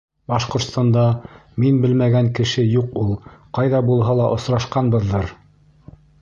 Башҡортостанда 0.31 1.01
мин 1.63 1.77
белмәгән 1.83 2.31
кеше 2.39 2.65
юҡ 2.69 2.97
ул. 3.03 3.13
Ҡайҙа 3.59 3.83
булһа 3.91 4.17
ла 4.21 4.27
осрашҡанбыҙҙыр? 4.39 5.31